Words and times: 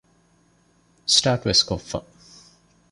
އިސްޓާޓުވެސް 1.07 1.63
ކޮށްފަ 1.67 1.97